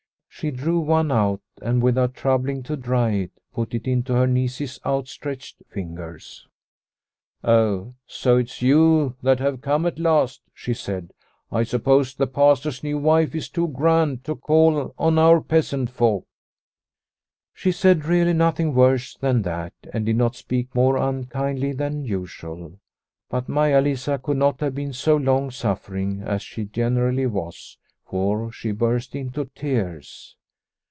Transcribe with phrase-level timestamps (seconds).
[0.33, 4.79] She drew one out, and, without troubling to dry it, put it into her niece's
[4.83, 6.47] outstretched ringers."
[7.43, 11.13] Oh, so it's you that have come at last," she said."
[11.51, 16.25] I suppose the Pastor's new wife is too grand to call on us peasant folk/'
[17.53, 22.79] She said really nothing worse than that, and did not speak more unkindly than usual,
[23.29, 28.51] but Maia Lisa could not have been so long suffering as she generally was, for
[28.51, 30.35] she burst into tears.